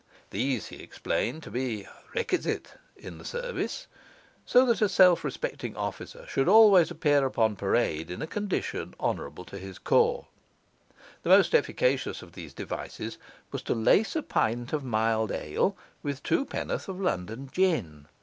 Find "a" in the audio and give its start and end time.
4.81-4.89, 8.19-8.25, 14.15-14.23